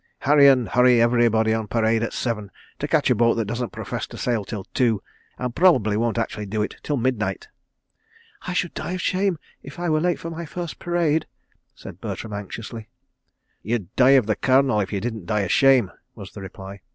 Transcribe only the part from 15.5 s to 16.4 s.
shame," was